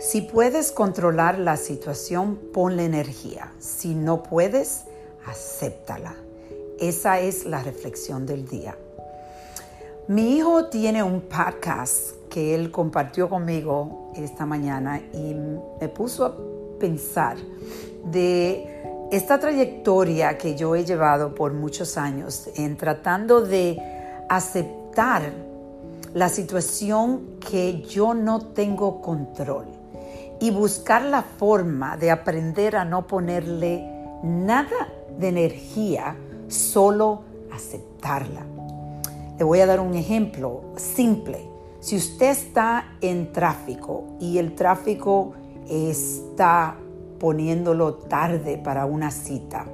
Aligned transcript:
Si 0.00 0.22
puedes 0.22 0.72
controlar 0.72 1.38
la 1.38 1.56
situación, 1.56 2.36
ponle 2.52 2.84
energía. 2.84 3.52
Si 3.60 3.94
no 3.94 4.24
puedes, 4.24 4.86
acéptala. 5.24 6.16
Esa 6.80 7.20
es 7.20 7.44
la 7.46 7.62
reflexión 7.62 8.26
del 8.26 8.48
día. 8.48 8.76
Mi 10.08 10.36
hijo 10.36 10.66
tiene 10.66 11.04
un 11.04 11.20
podcast 11.20 12.16
que 12.28 12.56
él 12.56 12.72
compartió 12.72 13.28
conmigo 13.28 14.10
esta 14.16 14.44
mañana 14.44 15.00
y 15.12 15.34
me 15.80 15.88
puso 15.88 16.26
a 16.26 16.36
pensar 16.80 17.36
de 18.04 19.06
esta 19.12 19.38
trayectoria 19.38 20.36
que 20.36 20.56
yo 20.56 20.74
he 20.74 20.84
llevado 20.84 21.36
por 21.36 21.52
muchos 21.52 21.96
años 21.96 22.48
en 22.56 22.76
tratando 22.76 23.42
de 23.42 23.80
aceptar 24.28 25.32
la 26.14 26.28
situación 26.28 27.38
que 27.38 27.82
yo 27.82 28.12
no 28.12 28.40
tengo 28.40 29.00
control 29.00 29.83
y 30.40 30.50
buscar 30.50 31.02
la 31.02 31.22
forma 31.22 31.96
de 31.96 32.10
aprender 32.10 32.76
a 32.76 32.84
no 32.84 33.06
ponerle 33.06 33.88
nada 34.22 34.92
de 35.18 35.28
energía, 35.28 36.16
solo 36.48 37.22
aceptarla. 37.52 38.46
Le 39.38 39.44
voy 39.44 39.60
a 39.60 39.66
dar 39.66 39.80
un 39.80 39.94
ejemplo 39.94 40.62
simple. 40.76 41.48
Si 41.80 41.96
usted 41.96 42.30
está 42.30 42.96
en 43.00 43.32
tráfico 43.32 44.04
y 44.20 44.38
el 44.38 44.54
tráfico 44.54 45.32
está 45.68 46.76
poniéndolo 47.18 47.94
tarde 47.94 48.58
para 48.58 48.86
una 48.86 49.10
cita 49.10 49.66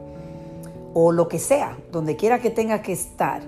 o 0.93 1.13
lo 1.13 1.29
que 1.29 1.39
sea, 1.39 1.77
donde 1.93 2.17
quiera 2.17 2.41
que 2.41 2.51
tenga 2.51 2.83
que 2.83 2.93
estar, 2.93 3.43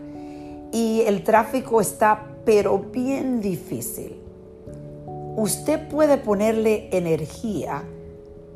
y 0.72 1.02
el 1.06 1.24
tráfico 1.24 1.80
está 1.80 2.26
pero 2.44 2.78
bien 2.78 3.40
difícil, 3.40 4.21
usted 5.36 5.88
puede 5.88 6.18
ponerle 6.18 6.88
energía 6.92 7.82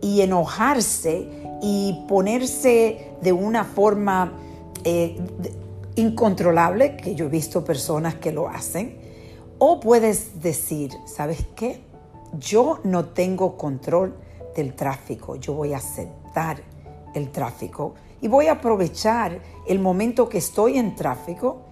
y 0.01 0.21
enojarse 0.21 1.29
y 1.63 2.05
ponerse 2.09 3.13
de 3.21 3.33
una 3.33 3.65
forma 3.65 4.33
eh, 4.85 5.17
incontrolable, 5.97 6.97
que 6.97 7.15
yo 7.15 7.27
he 7.27 7.29
visto 7.29 7.65
personas 7.65 8.17
que 8.17 8.33
lo 8.33 8.49
hacen, 8.49 8.99
o 9.59 9.81
puedes 9.81 10.43
decir, 10.43 10.93
¿sabes 11.07 11.45
qué? 11.57 11.81
Yo 12.39 12.81
no 12.85 13.07
tengo 13.07 13.57
control 13.57 14.15
del 14.55 14.75
tráfico, 14.75 15.37
yo 15.37 15.55
voy 15.55 15.73
a 15.73 15.79
aceptar 15.79 16.63
el 17.15 17.31
tráfico 17.31 17.95
y 18.21 18.29
voy 18.29 18.49
a 18.49 18.53
aprovechar 18.53 19.41
el 19.67 19.79
momento 19.79 20.29
que 20.29 20.39
estoy 20.39 20.79
en 20.79 20.95
tráfico 20.95 21.63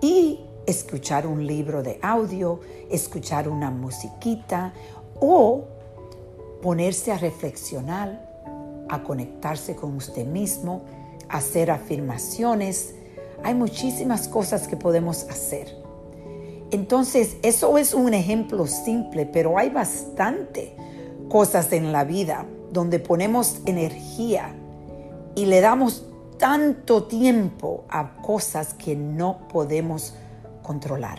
y 0.00 0.40
escuchar 0.68 1.26
un 1.26 1.46
libro 1.46 1.82
de 1.82 1.98
audio, 2.02 2.60
escuchar 2.90 3.48
una 3.48 3.70
musiquita 3.70 4.74
o 5.18 5.64
ponerse 6.62 7.10
a 7.10 7.16
reflexionar, 7.16 8.84
a 8.90 9.02
conectarse 9.02 9.74
con 9.74 9.96
usted 9.96 10.26
mismo, 10.26 10.82
hacer 11.30 11.70
afirmaciones. 11.70 12.94
Hay 13.42 13.54
muchísimas 13.54 14.28
cosas 14.28 14.68
que 14.68 14.76
podemos 14.76 15.24
hacer. 15.30 15.74
Entonces, 16.70 17.38
eso 17.42 17.78
es 17.78 17.94
un 17.94 18.12
ejemplo 18.12 18.66
simple, 18.66 19.24
pero 19.24 19.56
hay 19.56 19.70
bastante 19.70 20.76
cosas 21.30 21.72
en 21.72 21.92
la 21.92 22.04
vida 22.04 22.44
donde 22.70 22.98
ponemos 22.98 23.62
energía 23.64 24.54
y 25.34 25.46
le 25.46 25.62
damos 25.62 26.04
tanto 26.36 27.04
tiempo 27.04 27.84
a 27.88 28.16
cosas 28.20 28.74
que 28.74 28.94
no 28.96 29.48
podemos 29.48 30.12
controlar. 30.68 31.18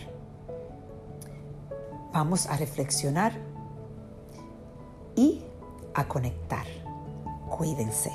Vamos 2.14 2.46
a 2.46 2.56
reflexionar 2.56 3.34
y 5.16 5.42
a 5.96 6.08
conectar. 6.08 6.68
Cuídense. 7.50 8.12